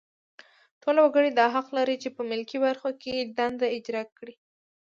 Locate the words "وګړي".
1.01-1.31